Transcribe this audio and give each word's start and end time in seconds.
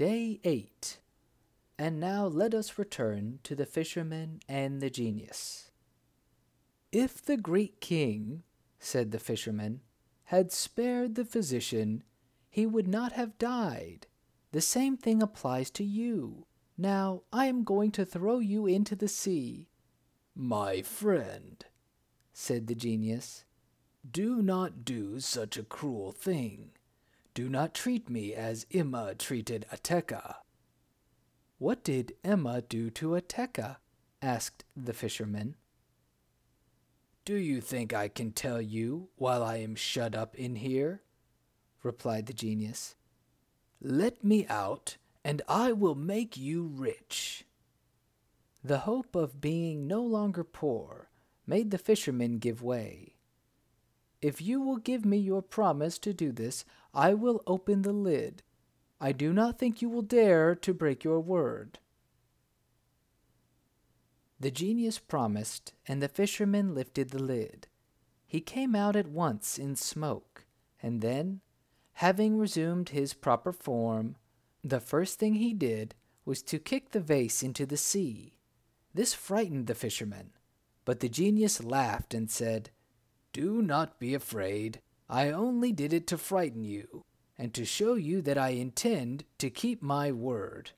Day 0.00 0.40
8. 0.44 0.96
And 1.78 2.00
now 2.00 2.24
let 2.24 2.54
us 2.54 2.78
return 2.78 3.38
to 3.42 3.54
the 3.54 3.66
fisherman 3.66 4.40
and 4.48 4.80
the 4.80 4.88
genius. 4.88 5.70
If 6.90 7.22
the 7.22 7.36
great 7.36 7.82
king, 7.82 8.42
said 8.78 9.10
the 9.10 9.18
fisherman, 9.18 9.82
had 10.24 10.52
spared 10.52 11.16
the 11.16 11.26
physician, 11.26 12.02
he 12.48 12.64
would 12.64 12.88
not 12.88 13.12
have 13.12 13.36
died. 13.36 14.06
The 14.52 14.62
same 14.62 14.96
thing 14.96 15.22
applies 15.22 15.68
to 15.72 15.84
you. 15.84 16.46
Now 16.78 17.24
I 17.30 17.44
am 17.44 17.62
going 17.62 17.90
to 17.90 18.06
throw 18.06 18.38
you 18.38 18.66
into 18.66 18.96
the 18.96 19.06
sea. 19.06 19.68
My 20.34 20.80
friend, 20.80 21.62
said 22.32 22.68
the 22.68 22.74
genius, 22.74 23.44
do 24.10 24.40
not 24.40 24.82
do 24.82 25.20
such 25.20 25.58
a 25.58 25.62
cruel 25.62 26.10
thing. 26.10 26.70
Do 27.32 27.48
not 27.48 27.74
treat 27.74 28.10
me 28.10 28.34
as 28.34 28.66
Emma 28.72 29.14
treated 29.14 29.64
Ateca. 29.72 30.36
What 31.58 31.84
did 31.84 32.14
Emma 32.24 32.62
do 32.62 32.90
to 32.90 33.10
Ateca? 33.10 33.76
asked 34.20 34.64
the 34.76 34.92
fisherman. 34.92 35.56
Do 37.24 37.34
you 37.36 37.60
think 37.60 37.92
I 37.92 38.08
can 38.08 38.32
tell 38.32 38.60
you 38.60 39.10
while 39.16 39.42
I 39.42 39.58
am 39.58 39.74
shut 39.76 40.14
up 40.14 40.34
in 40.34 40.56
here? 40.56 41.02
replied 41.82 42.26
the 42.26 42.32
genius. 42.32 42.96
Let 43.80 44.24
me 44.24 44.46
out, 44.48 44.96
and 45.24 45.40
I 45.48 45.72
will 45.72 45.94
make 45.94 46.36
you 46.36 46.64
rich. 46.64 47.44
The 48.64 48.78
hope 48.78 49.14
of 49.14 49.40
being 49.40 49.86
no 49.86 50.02
longer 50.02 50.44
poor 50.44 51.08
made 51.46 51.70
the 51.70 51.78
fisherman 51.78 52.38
give 52.38 52.62
way. 52.62 53.14
If 54.22 54.42
you 54.42 54.60
will 54.60 54.76
give 54.76 55.04
me 55.04 55.16
your 55.16 55.42
promise 55.42 55.98
to 56.00 56.12
do 56.12 56.32
this, 56.32 56.64
I 56.92 57.14
will 57.14 57.42
open 57.46 57.82
the 57.82 57.92
lid. 57.92 58.42
I 59.00 59.12
do 59.12 59.32
not 59.32 59.58
think 59.58 59.80
you 59.80 59.88
will 59.88 60.02
dare 60.02 60.54
to 60.56 60.74
break 60.74 61.04
your 61.04 61.20
word. 61.20 61.78
The 64.38 64.50
genius 64.50 64.98
promised, 64.98 65.72
and 65.86 66.02
the 66.02 66.08
fisherman 66.08 66.74
lifted 66.74 67.10
the 67.10 67.22
lid. 67.22 67.66
He 68.26 68.40
came 68.40 68.74
out 68.74 68.96
at 68.96 69.08
once 69.08 69.58
in 69.58 69.76
smoke, 69.76 70.44
and 70.82 71.00
then, 71.00 71.40
having 71.94 72.38
resumed 72.38 72.90
his 72.90 73.12
proper 73.12 73.52
form, 73.52 74.16
the 74.62 74.80
first 74.80 75.18
thing 75.18 75.34
he 75.34 75.52
did 75.52 75.94
was 76.24 76.42
to 76.42 76.58
kick 76.58 76.90
the 76.90 77.00
vase 77.00 77.42
into 77.42 77.66
the 77.66 77.76
sea. 77.76 78.34
This 78.94 79.14
frightened 79.14 79.66
the 79.66 79.74
fisherman, 79.74 80.30
but 80.84 81.00
the 81.00 81.08
genius 81.08 81.62
laughed 81.62 82.14
and 82.14 82.30
said, 82.30 82.70
Do 83.32 83.62
not 83.62 83.98
be 83.98 84.14
afraid. 84.14 84.80
I 85.08 85.30
only 85.30 85.72
did 85.72 85.92
it 85.92 86.06
to 86.08 86.18
frighten 86.18 86.64
you, 86.64 87.04
and 87.38 87.52
to 87.54 87.64
show 87.64 87.94
you 87.94 88.22
that 88.22 88.38
I 88.38 88.50
intend 88.50 89.24
to 89.38 89.50
keep 89.50 89.82
my 89.82 90.12
word. 90.12 90.72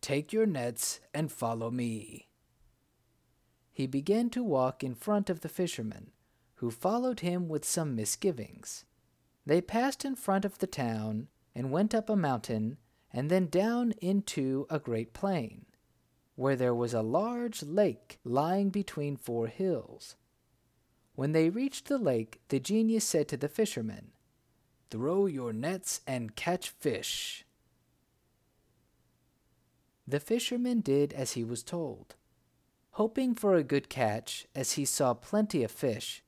Take 0.00 0.32
your 0.32 0.46
nets 0.46 1.00
and 1.12 1.30
follow 1.30 1.70
me. 1.70 2.28
He 3.72 3.86
began 3.86 4.30
to 4.30 4.42
walk 4.42 4.82
in 4.82 4.94
front 4.94 5.30
of 5.30 5.40
the 5.40 5.48
fishermen, 5.48 6.10
who 6.56 6.70
followed 6.70 7.20
him 7.20 7.48
with 7.48 7.64
some 7.64 7.94
misgivings. 7.94 8.84
They 9.46 9.60
passed 9.60 10.04
in 10.04 10.16
front 10.16 10.44
of 10.44 10.58
the 10.58 10.66
town 10.66 11.28
and 11.54 11.70
went 11.70 11.94
up 11.94 12.08
a 12.08 12.16
mountain 12.16 12.78
and 13.12 13.30
then 13.30 13.46
down 13.46 13.92
into 14.02 14.66
a 14.68 14.78
great 14.78 15.12
plain, 15.14 15.66
where 16.34 16.56
there 16.56 16.74
was 16.74 16.92
a 16.92 17.02
large 17.02 17.62
lake 17.62 18.18
lying 18.24 18.70
between 18.70 19.16
four 19.16 19.46
hills. 19.46 20.16
When 21.18 21.32
they 21.32 21.50
reached 21.50 21.88
the 21.88 21.98
lake, 21.98 22.40
the 22.46 22.60
genius 22.60 23.04
said 23.04 23.26
to 23.26 23.36
the 23.36 23.48
fishermen, 23.48 24.12
Throw 24.88 25.26
your 25.26 25.52
nets 25.52 26.00
and 26.06 26.36
catch 26.36 26.70
fish. 26.70 27.44
The 30.06 30.20
fisherman 30.20 30.78
did 30.78 31.12
as 31.12 31.32
he 31.32 31.42
was 31.42 31.64
told. 31.64 32.14
Hoping 32.92 33.34
for 33.34 33.56
a 33.56 33.64
good 33.64 33.88
catch, 33.88 34.46
as 34.54 34.74
he 34.74 34.84
saw 34.84 35.12
plenty 35.12 35.64
of 35.64 35.72
fish, 35.72 36.22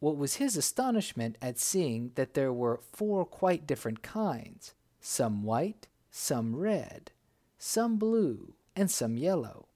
what 0.00 0.16
was 0.16 0.34
his 0.34 0.56
astonishment 0.56 1.38
at 1.40 1.60
seeing 1.60 2.10
that 2.16 2.34
there 2.34 2.52
were 2.52 2.80
four 2.92 3.24
quite 3.24 3.68
different 3.68 4.02
kinds, 4.02 4.74
some 4.98 5.44
white, 5.44 5.86
some 6.10 6.56
red, 6.56 7.12
some 7.56 7.98
blue, 7.98 8.54
and 8.74 8.90
some 8.90 9.16
yellow. 9.16 9.68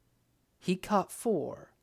He 0.59 0.75
caught 0.75 1.13
four, 1.13 1.75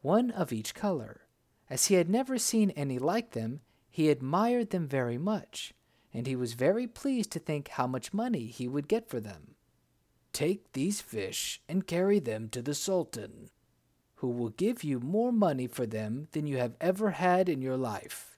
one 0.00 0.30
of 0.30 0.50
each 0.50 0.74
color. 0.74 1.26
As 1.72 1.86
he 1.86 1.94
had 1.94 2.10
never 2.10 2.36
seen 2.36 2.68
any 2.72 2.98
like 2.98 3.30
them, 3.30 3.62
he 3.90 4.10
admired 4.10 4.68
them 4.68 4.86
very 4.86 5.16
much, 5.16 5.72
and 6.12 6.26
he 6.26 6.36
was 6.36 6.52
very 6.52 6.86
pleased 6.86 7.30
to 7.30 7.38
think 7.38 7.68
how 7.68 7.86
much 7.86 8.12
money 8.12 8.44
he 8.44 8.68
would 8.68 8.88
get 8.88 9.08
for 9.08 9.20
them. 9.20 9.54
Take 10.34 10.74
these 10.74 11.00
fish 11.00 11.62
and 11.70 11.86
carry 11.86 12.18
them 12.18 12.50
to 12.50 12.60
the 12.60 12.74
Sultan, 12.74 13.48
who 14.16 14.28
will 14.28 14.50
give 14.50 14.84
you 14.84 15.00
more 15.00 15.32
money 15.32 15.66
for 15.66 15.86
them 15.86 16.28
than 16.32 16.46
you 16.46 16.58
have 16.58 16.76
ever 16.78 17.12
had 17.12 17.48
in 17.48 17.62
your 17.62 17.78
life. 17.78 18.36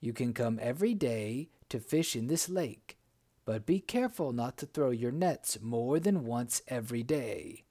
You 0.00 0.12
can 0.12 0.32
come 0.32 0.58
every 0.60 0.94
day 0.94 1.50
to 1.68 1.78
fish 1.78 2.16
in 2.16 2.26
this 2.26 2.48
lake, 2.48 2.98
but 3.44 3.66
be 3.66 3.78
careful 3.78 4.32
not 4.32 4.56
to 4.56 4.66
throw 4.66 4.90
your 4.90 5.12
nets 5.12 5.58
more 5.62 6.00
than 6.00 6.24
once 6.24 6.60
every 6.66 7.04
day. 7.04 7.62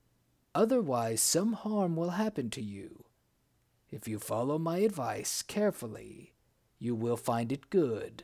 Otherwise, 0.55 1.21
some 1.21 1.51
harm 1.51 1.97
will 1.97 2.11
happen 2.11 2.49
to 2.51 2.61
you. 2.61 3.02
If 3.93 4.07
you 4.07 4.17
follow 4.17 4.57
my 4.57 4.79
advice 4.79 5.43
carefully, 5.43 6.33
you 6.79 6.95
will 6.95 7.15
find 7.15 7.51
it 7.51 7.69
good. 7.69 8.23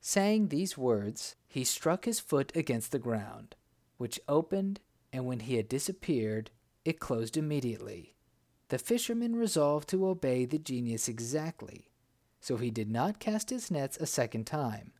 Saying 0.00 0.48
these 0.48 0.78
words, 0.78 1.36
he 1.46 1.62
struck 1.62 2.06
his 2.06 2.20
foot 2.20 2.56
against 2.56 2.90
the 2.90 2.98
ground, 2.98 3.54
which 3.98 4.18
opened, 4.28 4.80
and 5.12 5.26
when 5.26 5.40
he 5.40 5.56
had 5.56 5.68
disappeared, 5.68 6.52
it 6.86 6.98
closed 6.98 7.36
immediately. 7.36 8.16
The 8.68 8.78
fisherman 8.78 9.36
resolved 9.36 9.90
to 9.90 10.06
obey 10.06 10.46
the 10.46 10.58
genius 10.58 11.06
exactly, 11.06 11.90
so 12.40 12.56
he 12.56 12.70
did 12.70 12.90
not 12.90 13.20
cast 13.20 13.50
his 13.50 13.70
nets 13.70 13.98
a 13.98 14.06
second 14.06 14.46
time, 14.46 14.92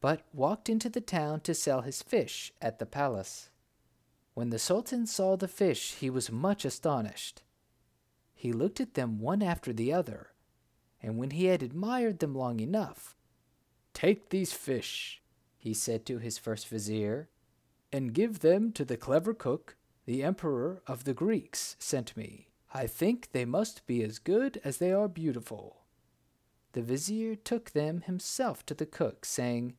but 0.00 0.22
walked 0.32 0.68
into 0.68 0.88
the 0.88 1.00
town 1.00 1.40
to 1.40 1.54
sell 1.54 1.80
his 1.80 2.00
fish 2.00 2.52
at 2.62 2.78
the 2.78 2.86
palace. 2.86 3.50
When 4.40 4.48
the 4.48 4.58
Sultan 4.58 5.06
saw 5.06 5.36
the 5.36 5.46
fish, 5.46 5.96
he 5.96 6.08
was 6.08 6.32
much 6.32 6.64
astonished. 6.64 7.42
He 8.32 8.54
looked 8.54 8.80
at 8.80 8.94
them 8.94 9.18
one 9.18 9.42
after 9.42 9.70
the 9.70 9.92
other, 9.92 10.32
and 11.02 11.18
when 11.18 11.32
he 11.32 11.44
had 11.44 11.62
admired 11.62 12.20
them 12.20 12.34
long 12.34 12.58
enough, 12.58 13.18
Take 13.92 14.30
these 14.30 14.54
fish, 14.54 15.20
he 15.58 15.74
said 15.74 16.06
to 16.06 16.16
his 16.16 16.38
first 16.38 16.68
vizier, 16.68 17.28
and 17.92 18.14
give 18.14 18.38
them 18.38 18.72
to 18.72 18.82
the 18.82 18.96
clever 18.96 19.34
cook 19.34 19.76
the 20.06 20.22
emperor 20.22 20.80
of 20.86 21.04
the 21.04 21.12
Greeks 21.12 21.76
sent 21.78 22.16
me. 22.16 22.48
I 22.72 22.86
think 22.86 23.32
they 23.32 23.44
must 23.44 23.86
be 23.86 24.02
as 24.02 24.18
good 24.18 24.58
as 24.64 24.78
they 24.78 24.90
are 24.90 25.06
beautiful. 25.06 25.82
The 26.72 26.80
vizier 26.80 27.34
took 27.34 27.72
them 27.72 28.00
himself 28.00 28.64
to 28.64 28.74
the 28.74 28.86
cook, 28.86 29.26
saying, 29.26 29.76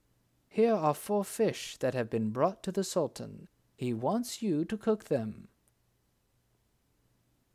Here 0.47 0.75
are 0.75 0.93
four 0.93 1.25
fish 1.25 1.77
that 1.77 1.95
have 1.95 2.11
been 2.11 2.29
brought 2.29 2.61
to 2.61 2.71
the 2.71 2.83
Sultan. 2.83 3.47
He 3.81 3.95
wants 3.95 4.43
you 4.43 4.63
to 4.65 4.77
cook 4.77 5.05
them. 5.05 5.47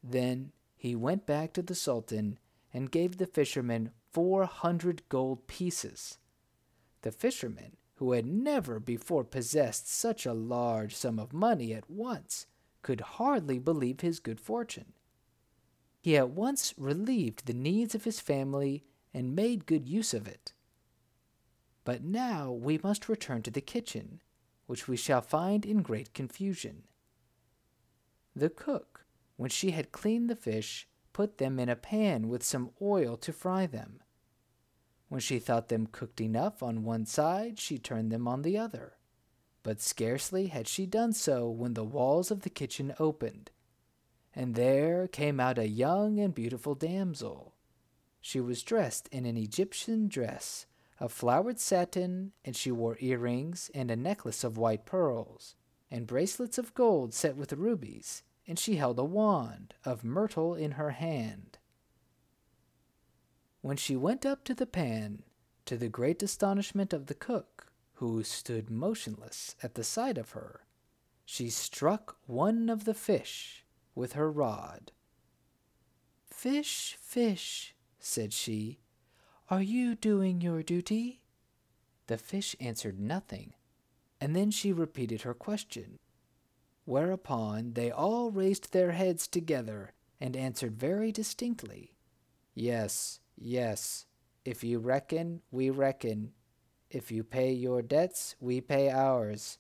Then 0.02 0.50
he 0.74 0.96
went 0.96 1.24
back 1.24 1.52
to 1.52 1.62
the 1.62 1.76
Sultan 1.76 2.40
and 2.74 2.90
gave 2.90 3.18
the 3.18 3.28
fisherman 3.28 3.92
four 4.10 4.44
hundred 4.44 5.08
gold 5.08 5.46
pieces. 5.46 6.18
The 7.02 7.12
fisherman, 7.12 7.76
who 7.94 8.10
had 8.10 8.26
never 8.26 8.80
before 8.80 9.22
possessed 9.22 9.88
such 9.88 10.26
a 10.26 10.32
large 10.32 10.96
sum 10.96 11.20
of 11.20 11.32
money 11.32 11.72
at 11.72 11.88
once, 11.88 12.48
could 12.82 13.02
hardly 13.02 13.60
believe 13.60 14.00
his 14.00 14.18
good 14.18 14.40
fortune. 14.40 14.94
He 16.02 16.16
at 16.16 16.30
once 16.30 16.74
relieved 16.76 17.46
the 17.46 17.54
needs 17.54 17.94
of 17.94 18.02
his 18.02 18.18
family 18.18 18.82
and 19.14 19.36
made 19.36 19.64
good 19.64 19.86
use 19.86 20.12
of 20.12 20.26
it. 20.26 20.54
But 21.84 22.02
now 22.02 22.50
we 22.50 22.80
must 22.82 23.08
return 23.08 23.42
to 23.42 23.50
the 23.52 23.60
kitchen, 23.60 24.22
which 24.66 24.88
we 24.88 24.96
shall 24.96 25.20
find 25.20 25.64
in 25.64 25.82
great 25.82 26.12
confusion. 26.12 26.84
The 28.34 28.50
cook, 28.50 29.06
when 29.36 29.50
she 29.50 29.70
had 29.70 29.92
cleaned 29.92 30.28
the 30.28 30.36
fish, 30.36 30.88
put 31.12 31.38
them 31.38 31.58
in 31.58 31.68
a 31.68 31.76
pan 31.76 32.28
with 32.28 32.42
some 32.42 32.70
oil 32.82 33.16
to 33.16 33.32
fry 33.32 33.66
them. 33.66 34.00
When 35.08 35.20
she 35.20 35.38
thought 35.38 35.68
them 35.68 35.86
cooked 35.86 36.20
enough 36.20 36.62
on 36.62 36.84
one 36.84 37.06
side, 37.06 37.58
she 37.58 37.78
turned 37.78 38.10
them 38.10 38.26
on 38.26 38.42
the 38.42 38.58
other. 38.58 38.94
But 39.62 39.80
scarcely 39.80 40.46
had 40.48 40.68
she 40.68 40.84
done 40.86 41.12
so 41.12 41.48
when 41.48 41.74
the 41.74 41.84
walls 41.84 42.30
of 42.30 42.42
the 42.42 42.50
kitchen 42.50 42.94
opened, 42.98 43.50
and 44.34 44.54
there 44.54 45.08
came 45.08 45.40
out 45.40 45.58
a 45.58 45.66
young 45.66 46.20
and 46.20 46.34
beautiful 46.34 46.74
damsel. 46.74 47.54
She 48.20 48.40
was 48.40 48.62
dressed 48.62 49.08
in 49.08 49.24
an 49.24 49.36
Egyptian 49.36 50.08
dress 50.08 50.66
of 50.98 51.12
flowered 51.12 51.60
satin, 51.60 52.32
and 52.44 52.56
she 52.56 52.70
wore 52.70 52.96
earrings 53.00 53.70
and 53.74 53.90
a 53.90 53.96
necklace 53.96 54.44
of 54.44 54.56
white 54.56 54.86
pearls, 54.86 55.54
and 55.90 56.06
bracelets 56.06 56.58
of 56.58 56.74
gold 56.74 57.12
set 57.12 57.36
with 57.36 57.52
rubies, 57.52 58.22
and 58.46 58.58
she 58.58 58.76
held 58.76 58.98
a 58.98 59.04
wand 59.04 59.74
of 59.84 60.04
myrtle 60.04 60.54
in 60.54 60.72
her 60.72 60.90
hand. 60.90 61.58
When 63.60 63.76
she 63.76 63.96
went 63.96 64.24
up 64.24 64.44
to 64.44 64.54
the 64.54 64.66
pan, 64.66 65.22
to 65.66 65.76
the 65.76 65.88
great 65.88 66.22
astonishment 66.22 66.92
of 66.92 67.06
the 67.06 67.14
cook, 67.14 67.72
who 67.94 68.22
stood 68.22 68.70
motionless 68.70 69.56
at 69.62 69.74
the 69.74 69.84
side 69.84 70.18
of 70.18 70.30
her, 70.30 70.60
she 71.24 71.50
struck 71.50 72.16
one 72.26 72.70
of 72.70 72.84
the 72.84 72.94
fish 72.94 73.64
with 73.94 74.12
her 74.12 74.30
rod. 74.30 74.92
Fish, 76.24 76.96
fish, 77.00 77.74
said 77.98 78.32
she, 78.32 78.78
are 79.48 79.62
you 79.62 79.94
doing 79.94 80.40
your 80.40 80.62
duty? 80.62 81.20
The 82.08 82.18
fish 82.18 82.56
answered 82.58 82.98
nothing, 82.98 83.54
and 84.20 84.34
then 84.34 84.50
she 84.50 84.72
repeated 84.72 85.22
her 85.22 85.34
question. 85.34 85.98
Whereupon 86.84 87.74
they 87.74 87.90
all 87.90 88.30
raised 88.30 88.72
their 88.72 88.92
heads 88.92 89.28
together 89.28 89.92
and 90.20 90.36
answered 90.36 90.76
very 90.76 91.12
distinctly, 91.12 91.94
Yes, 92.54 93.20
yes, 93.36 94.06
if 94.44 94.64
you 94.64 94.78
reckon, 94.78 95.42
we 95.50 95.70
reckon. 95.70 96.32
If 96.90 97.10
you 97.10 97.22
pay 97.22 97.52
your 97.52 97.82
debts, 97.82 98.34
we 98.40 98.60
pay 98.60 98.90
ours. 98.90 99.58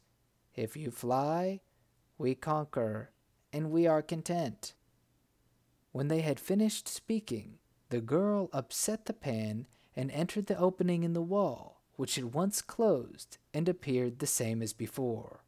If 0.54 0.76
you 0.76 0.90
fly, 0.90 1.60
we 2.18 2.34
conquer, 2.34 3.10
and 3.52 3.70
we 3.70 3.86
are 3.86 4.02
content. 4.02 4.74
When 5.92 6.08
they 6.08 6.20
had 6.20 6.40
finished 6.40 6.88
speaking, 6.88 7.58
the 7.88 8.00
girl 8.00 8.50
upset 8.52 9.06
the 9.06 9.12
pan 9.12 9.66
and 9.94 10.10
entered 10.10 10.46
the 10.46 10.58
opening 10.58 11.02
in 11.02 11.12
the 11.12 11.22
wall, 11.22 11.82
which 11.96 12.18
at 12.18 12.24
once 12.24 12.60
closed 12.60 13.38
and 13.54 13.68
appeared 13.68 14.18
the 14.18 14.26
same 14.26 14.60
as 14.62 14.72
before. 14.72 15.44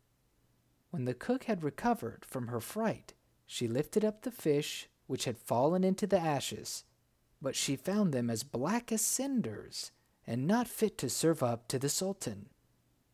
When 0.90 1.04
the 1.04 1.14
cook 1.14 1.44
had 1.44 1.62
recovered 1.62 2.24
from 2.24 2.48
her 2.48 2.60
fright, 2.60 3.12
she 3.46 3.68
lifted 3.68 4.04
up 4.04 4.22
the 4.22 4.30
fish 4.30 4.88
which 5.06 5.24
had 5.24 5.38
fallen 5.38 5.84
into 5.84 6.06
the 6.06 6.18
ashes, 6.18 6.84
but 7.40 7.56
she 7.56 7.76
found 7.76 8.12
them 8.12 8.30
as 8.30 8.42
black 8.42 8.92
as 8.92 9.02
cinders 9.02 9.90
and 10.26 10.46
not 10.46 10.68
fit 10.68 10.98
to 10.98 11.08
serve 11.08 11.42
up 11.42 11.68
to 11.68 11.78
the 11.78 11.88
Sultan. 11.88 12.50